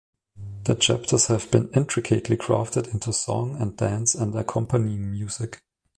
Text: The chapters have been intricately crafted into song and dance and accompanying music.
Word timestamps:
The 0.63 0.73
chapters 0.73 1.27
have 1.27 1.51
been 1.51 1.69
intricately 1.75 2.35
crafted 2.35 2.91
into 2.91 3.13
song 3.13 3.61
and 3.61 3.77
dance 3.77 4.15
and 4.15 4.33
accompanying 4.33 5.11
music. 5.11 5.61